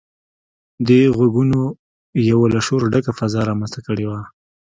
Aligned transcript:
دې 0.87 1.01
غږونو 1.17 1.61
يوه 2.29 2.47
له 2.53 2.59
شوره 2.67 2.85
ډکه 2.93 3.11
فضا 3.19 3.41
رامنځته 3.49 3.79
کړې 3.87 4.05
وه. 4.09 4.21